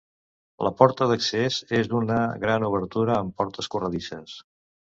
La 0.67 0.71
porta 0.79 1.07
d'accés 1.11 1.59
és 1.81 1.91
una 2.01 2.17
gran 2.47 2.67
obertura 2.73 3.17
amb 3.21 3.39
portes 3.43 3.73
corredisses. 3.77 4.39